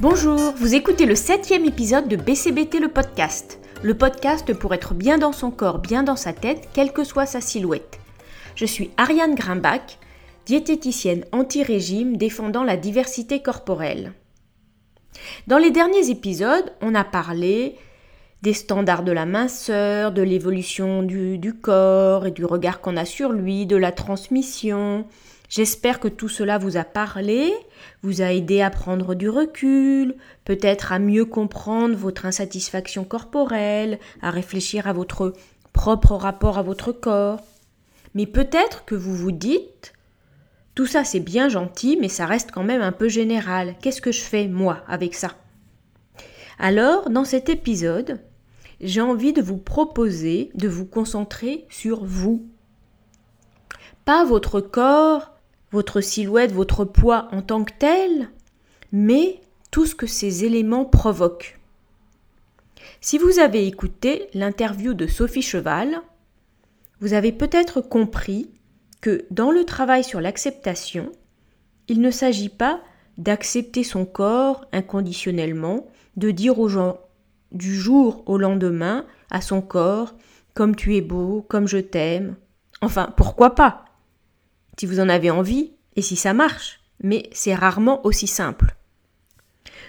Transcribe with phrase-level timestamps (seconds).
[0.00, 3.58] Bonjour, vous écoutez le septième épisode de BCBT le podcast.
[3.82, 7.26] Le podcast pour être bien dans son corps, bien dans sa tête, quelle que soit
[7.26, 7.98] sa silhouette.
[8.54, 9.98] Je suis Ariane Grimbach,
[10.46, 14.12] diététicienne anti-régime défendant la diversité corporelle.
[15.48, 17.74] Dans les derniers épisodes, on a parlé
[18.42, 23.32] des standards de la minceur, de l'évolution du, corps et du regard qu'on a sur
[23.32, 25.06] lui, de la transmission,
[25.48, 27.54] J'espère que tout cela vous a parlé,
[28.02, 34.30] vous a aidé à prendre du recul, peut-être à mieux comprendre votre insatisfaction corporelle, à
[34.30, 35.34] réfléchir à votre
[35.72, 37.40] propre rapport à votre corps.
[38.14, 39.92] Mais peut-être que vous vous dites
[40.78, 43.74] tout ça c'est bien gentil, mais ça reste quand même un peu général.
[43.82, 45.32] Qu'est-ce que je fais, moi, avec ça?
[46.60, 48.20] Alors, dans cet épisode,
[48.80, 52.46] j'ai envie de vous proposer de vous concentrer sur vous.
[54.04, 55.32] Pas votre corps,
[55.70, 58.30] votre silhouette, votre poids en tant que tel,
[58.92, 61.58] mais tout ce que ces éléments provoquent.
[63.00, 66.00] Si vous avez écouté l'interview de Sophie Cheval,
[67.00, 68.50] vous avez peut-être compris
[69.00, 71.12] que dans le travail sur l'acceptation,
[71.86, 72.80] il ne s'agit pas
[73.16, 75.86] d'accepter son corps inconditionnellement,
[76.16, 76.98] de dire aux gens
[77.52, 80.14] du jour au lendemain à son corps
[80.54, 82.34] comme tu es beau, comme je t'aime.
[82.80, 83.84] Enfin, pourquoi pas?
[84.78, 88.76] Si vous en avez envie et si ça marche, mais c'est rarement aussi simple.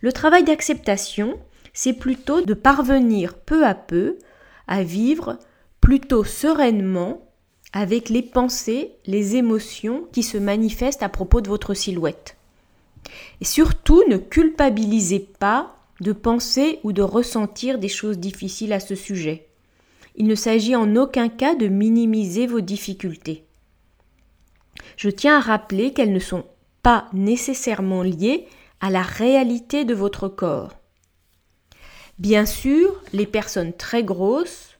[0.00, 1.38] Le travail d'acceptation,
[1.72, 4.18] c'est plutôt de parvenir peu à peu
[4.66, 5.38] à vivre
[5.80, 7.28] plutôt sereinement
[7.72, 12.36] avec les pensées, les émotions qui se manifestent à propos de votre silhouette.
[13.40, 18.94] Et surtout, ne culpabilisez pas de penser ou de ressentir des choses difficiles à ce
[18.94, 19.46] sujet.
[20.16, 23.44] Il ne s'agit en aucun cas de minimiser vos difficultés.
[24.96, 26.44] Je tiens à rappeler qu'elles ne sont
[26.82, 28.46] pas nécessairement liées
[28.80, 30.72] à la réalité de votre corps.
[32.18, 34.78] Bien sûr, les personnes très grosses,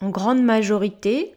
[0.00, 1.34] en grande majorité,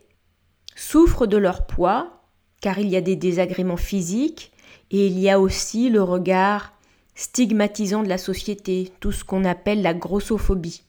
[0.75, 2.24] souffrent de leur poids,
[2.62, 4.52] car il y a des désagréments physiques
[4.92, 6.74] et il y a aussi le regard
[7.16, 10.84] stigmatisant de la société, tout ce qu'on appelle la grossophobie.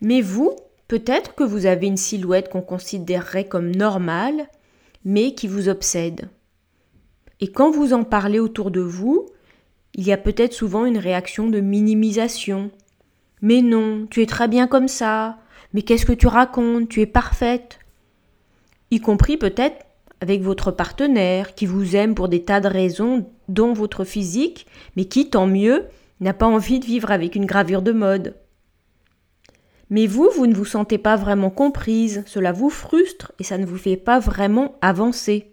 [0.00, 0.54] Mais vous,
[0.88, 4.48] peut-être que vous avez une silhouette qu'on considérerait comme normale
[5.04, 6.28] mais qui vous obsède.
[7.40, 9.26] Et quand vous en parlez autour de vous,
[9.94, 12.70] il y a peut-être souvent une réaction de minimisation.
[13.42, 15.38] Mais non, tu es très bien comme ça.
[15.72, 16.88] Mais qu'est-ce que tu racontes?
[16.88, 17.78] Tu es parfaite.
[18.90, 19.84] Y compris peut-être
[20.20, 24.66] avec votre partenaire qui vous aime pour des tas de raisons, dont votre physique,
[24.96, 25.84] mais qui, tant mieux,
[26.20, 28.34] n'a pas envie de vivre avec une gravure de mode.
[29.94, 33.64] Mais vous, vous ne vous sentez pas vraiment comprise, cela vous frustre et ça ne
[33.64, 35.52] vous fait pas vraiment avancer.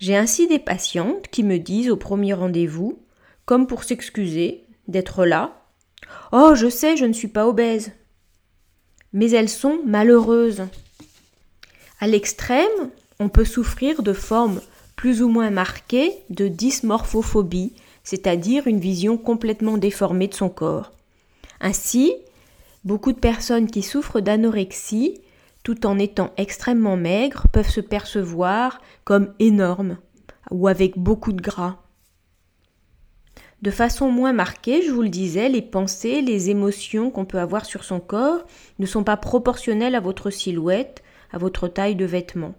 [0.00, 2.98] J'ai ainsi des patientes qui me disent au premier rendez-vous,
[3.44, 5.56] comme pour s'excuser d'être là,
[6.32, 7.92] Oh, je sais, je ne suis pas obèse.
[9.12, 10.64] Mais elles sont malheureuses.
[12.00, 12.90] À l'extrême,
[13.20, 14.60] on peut souffrir de formes
[14.96, 17.72] plus ou moins marquées de dysmorphophobie,
[18.02, 20.90] c'est-à-dire une vision complètement déformée de son corps.
[21.60, 22.16] Ainsi,
[22.84, 25.20] Beaucoup de personnes qui souffrent d'anorexie,
[25.62, 29.98] tout en étant extrêmement maigres, peuvent se percevoir comme énormes
[30.50, 31.78] ou avec beaucoup de gras.
[33.62, 37.64] De façon moins marquée, je vous le disais, les pensées, les émotions qu'on peut avoir
[37.64, 38.44] sur son corps
[38.80, 42.56] ne sont pas proportionnelles à votre silhouette, à votre taille de vêtements.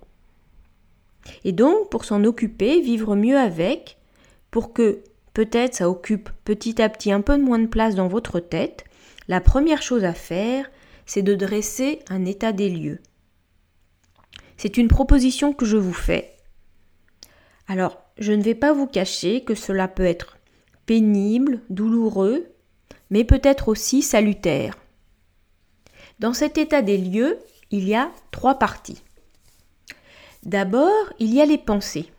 [1.44, 3.98] Et donc, pour s'en occuper, vivre mieux avec,
[4.50, 5.02] pour que
[5.34, 8.86] peut-être ça occupe petit à petit un peu moins de place dans votre tête,
[9.28, 10.70] la première chose à faire,
[11.06, 13.00] c'est de dresser un état des lieux.
[14.58, 16.36] C'est une proposition que je vous fais.
[17.68, 20.38] Alors, je ne vais pas vous cacher que cela peut être
[20.86, 22.48] pénible, douloureux,
[23.10, 24.78] mais peut-être aussi salutaire.
[26.20, 27.40] Dans cet état des lieux,
[27.72, 29.02] il y a trois parties.
[30.44, 32.12] D'abord, il y a les pensées.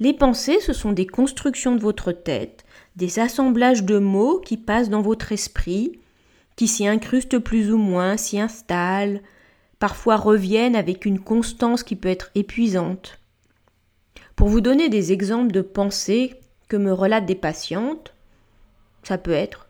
[0.00, 2.65] Les pensées, ce sont des constructions de votre tête
[2.96, 6.00] des assemblages de mots qui passent dans votre esprit,
[6.56, 9.20] qui s'y incrustent plus ou moins, s'y installent,
[9.78, 13.18] parfois reviennent avec une constance qui peut être épuisante.
[14.34, 16.34] Pour vous donner des exemples de pensées
[16.68, 18.14] que me relatent des patientes,
[19.02, 19.66] ça peut être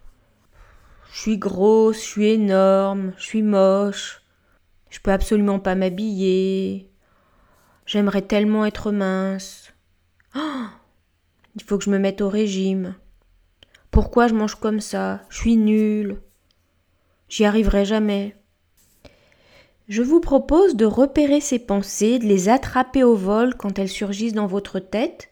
[1.16, 4.20] je suis grosse, je suis énorme, je suis moche,
[4.90, 6.90] je peux absolument pas m'habiller,
[7.86, 9.72] j'aimerais tellement être mince.
[10.34, 10.66] Oh,
[11.54, 12.96] il faut que je me mette au régime.
[13.96, 15.22] Pourquoi je mange comme ça?
[15.30, 16.20] Je suis nulle.
[17.30, 18.36] J'y arriverai jamais.
[19.88, 24.34] Je vous propose de repérer ces pensées, de les attraper au vol quand elles surgissent
[24.34, 25.30] dans votre tête,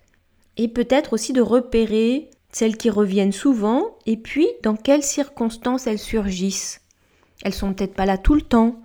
[0.56, 5.99] et peut-être aussi de repérer celles qui reviennent souvent et puis dans quelles circonstances elles
[5.99, 6.81] surgissent.
[7.44, 8.81] Elles sont peut-être pas là tout le temps.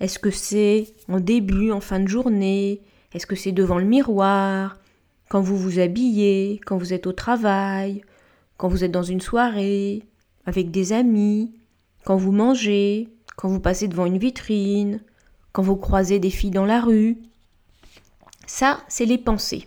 [0.00, 2.82] Est-ce que c'est en début, en fin de journée?
[3.14, 4.76] Est-ce que c'est devant le miroir?
[5.30, 6.60] Quand vous vous habillez?
[6.66, 8.04] Quand vous êtes au travail?
[8.62, 10.04] Quand vous êtes dans une soirée
[10.46, 11.52] Avec des amis
[12.04, 15.02] Quand vous mangez Quand vous passez devant une vitrine
[15.50, 17.18] Quand vous croisez des filles dans la rue
[18.46, 19.66] Ça, c'est les pensées.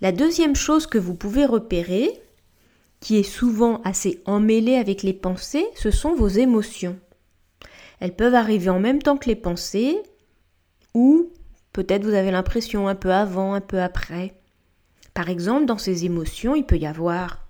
[0.00, 2.12] La deuxième chose que vous pouvez repérer,
[3.00, 6.96] qui est souvent assez emmêlée avec les pensées, ce sont vos émotions.
[7.98, 10.00] Elles peuvent arriver en même temps que les pensées,
[10.94, 11.32] ou
[11.72, 14.32] peut-être vous avez l'impression un peu avant, un peu après.
[15.14, 17.42] Par exemple, dans ces émotions, il peut y avoir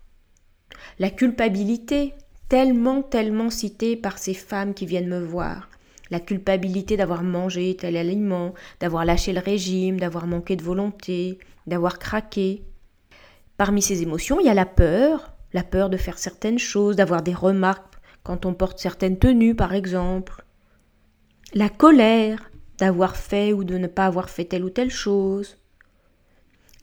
[0.99, 2.15] la culpabilité,
[2.49, 5.69] tellement, tellement citée par ces femmes qui viennent me voir.
[6.11, 11.99] La culpabilité d'avoir mangé tel aliment, d'avoir lâché le régime, d'avoir manqué de volonté, d'avoir
[11.99, 12.63] craqué.
[13.57, 17.23] Parmi ces émotions, il y a la peur, la peur de faire certaines choses, d'avoir
[17.23, 20.45] des remarques quand on porte certaines tenues, par exemple.
[21.55, 25.59] La colère d'avoir fait ou de ne pas avoir fait telle ou telle chose.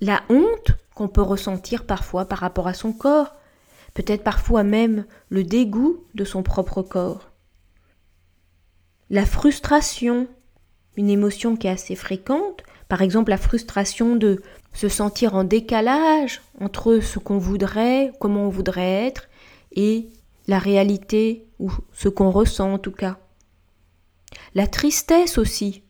[0.01, 3.35] La honte qu'on peut ressentir parfois par rapport à son corps,
[3.93, 7.31] peut-être parfois même le dégoût de son propre corps.
[9.09, 10.27] La frustration,
[10.95, 14.41] une émotion qui est assez fréquente, par exemple la frustration de
[14.73, 19.27] se sentir en décalage entre ce qu'on voudrait, comment on voudrait être,
[19.71, 20.09] et
[20.47, 23.17] la réalité, ou ce qu'on ressent en tout cas.
[24.55, 25.83] La tristesse aussi,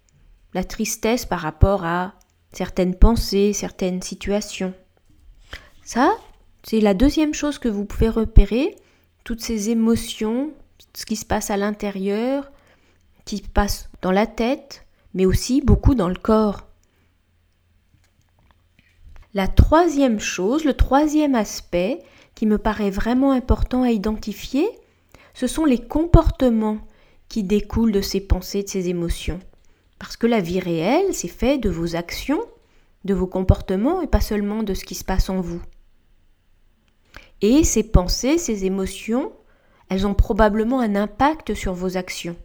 [0.54, 2.14] la tristesse par rapport à
[2.52, 4.74] certaines pensées, certaines situations.
[5.84, 6.16] Ça,
[6.64, 8.76] c'est la deuxième chose que vous pouvez repérer,
[9.24, 10.52] toutes ces émotions,
[10.96, 12.52] ce qui se passe à l'intérieur,
[13.26, 16.68] qui se passe dans la tête, mais aussi beaucoup dans le corps.
[19.34, 22.00] La troisième chose, le troisième aspect,
[22.34, 24.68] qui me paraît vraiment important à identifier,
[25.34, 26.80] ce sont les comportements
[27.28, 29.40] qui découlent de ces pensées, de ces émotions.
[30.00, 32.42] Parce que la vie réelle, c'est fait de vos actions,
[33.06, 35.62] de vos comportements et pas seulement de ce qui se passe en vous.
[37.42, 39.32] Et ces pensées, ces émotions,
[39.90, 42.36] elles ont probablement un impact sur vos actions.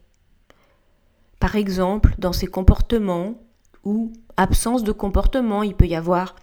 [1.41, 3.35] Par exemple, dans ces comportements
[3.85, 6.37] ou absence de comportement, il peut y avoir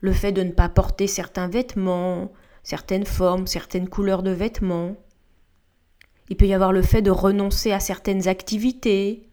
[0.00, 2.30] le fait de ne pas porter certains vêtements,
[2.62, 4.96] certaines formes, certaines couleurs de vêtements.
[6.28, 9.28] Il peut y avoir le fait de renoncer à certaines activités,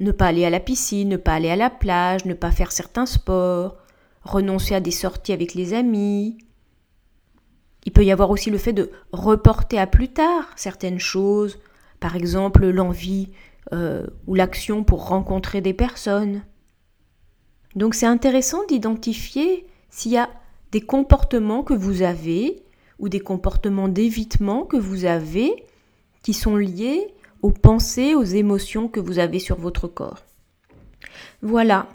[0.00, 2.72] ne pas aller à la piscine, ne pas aller à la plage, ne pas faire
[2.72, 3.76] certains sports,
[4.22, 6.38] renoncer à des sorties avec les amis.
[7.84, 11.58] Il peut y avoir aussi le fait de reporter à plus tard certaines choses,
[12.00, 13.28] par exemple l'envie
[13.72, 16.42] euh, ou l'action pour rencontrer des personnes.
[17.74, 20.28] Donc c'est intéressant d'identifier s'il y a
[20.72, 22.62] des comportements que vous avez
[22.98, 25.64] ou des comportements d'évitement que vous avez
[26.22, 30.24] qui sont liés aux pensées, aux émotions que vous avez sur votre corps.
[31.42, 31.88] Voilà.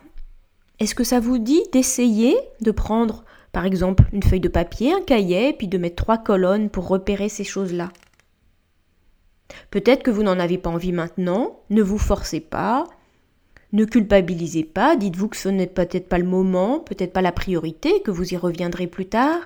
[0.79, 5.01] Est-ce que ça vous dit d'essayer de prendre par exemple une feuille de papier, un
[5.01, 7.89] cahier, puis de mettre trois colonnes pour repérer ces choses-là?
[9.71, 12.85] Peut-être que vous n'en avez pas envie maintenant, ne vous forcez pas,
[13.73, 18.01] ne culpabilisez pas, dites-vous que ce n'est peut-être pas le moment, peut-être pas la priorité,
[18.01, 19.41] que vous y reviendrez plus tard.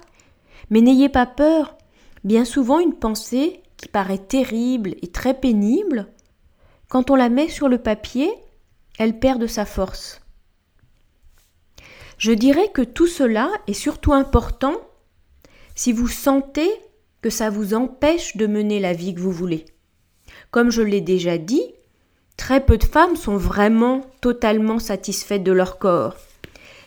[0.69, 1.77] Mais n'ayez pas peur.
[2.23, 6.07] Bien souvent, une pensée qui paraît terrible et très pénible,
[6.87, 8.29] quand on la met sur le papier,
[8.99, 10.21] elle perd de sa force.
[12.17, 14.75] Je dirais que tout cela est surtout important
[15.75, 16.69] si vous sentez
[17.21, 19.65] que ça vous empêche de mener la vie que vous voulez.
[20.51, 21.63] Comme je l'ai déjà dit,
[22.41, 26.15] Très peu de femmes sont vraiment totalement satisfaites de leur corps,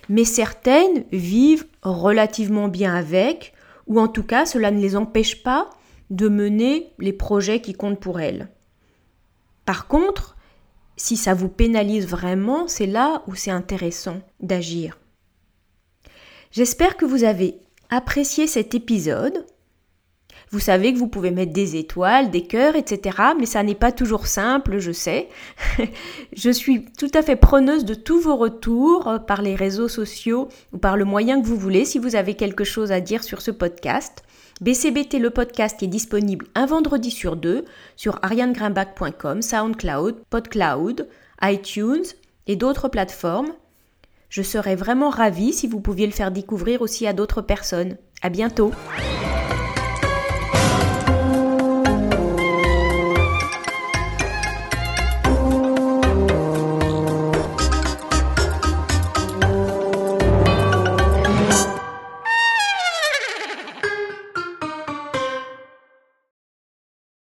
[0.08, 3.54] mais certaines vivent relativement bien avec,
[3.86, 5.70] ou en tout cas cela ne les empêche pas
[6.11, 8.49] de mener les projets qui comptent pour elles.
[9.64, 10.37] Par contre,
[10.96, 14.99] si ça vous pénalise vraiment, c'est là où c'est intéressant d'agir.
[16.50, 17.58] J'espère que vous avez
[17.90, 19.46] apprécié cet épisode.
[20.54, 23.18] Vous savez que vous pouvez mettre des étoiles, des cœurs, etc.
[23.37, 25.28] Mais ça n'est pas toujours simple, je sais.
[26.32, 30.49] je suis tout à fait preneuse de tous vos retours euh, par les réseaux sociaux
[30.73, 33.42] ou par le moyen que vous voulez si vous avez quelque chose à dire sur
[33.42, 34.23] ce podcast.
[34.61, 37.64] BCBT le podcast est disponible un vendredi sur deux
[37.96, 41.08] sur arianegrimbac.com, SoundCloud, PodCloud,
[41.42, 42.04] iTunes
[42.46, 43.50] et d'autres plateformes.
[44.28, 47.96] Je serais vraiment ravie si vous pouviez le faire découvrir aussi à d'autres personnes.
[48.23, 48.70] À bientôt!